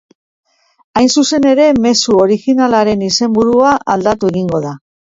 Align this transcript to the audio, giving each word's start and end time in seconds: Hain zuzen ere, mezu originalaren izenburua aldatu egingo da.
Hain 1.01 1.11
zuzen 1.21 1.45
ere, 1.51 1.67
mezu 1.85 2.17
originalaren 2.25 3.07
izenburua 3.13 3.79
aldatu 3.97 4.35
egingo 4.35 4.69
da. 4.69 4.79